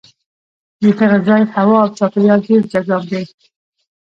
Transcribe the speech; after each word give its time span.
د 0.81 0.83
دغه 0.99 1.17
ځای 1.27 1.43
هوا 1.53 1.77
او 1.83 1.89
چاپېریال 1.97 2.39
ډېر 2.47 2.61
جذاب 2.71 3.03
دی. 3.11 3.23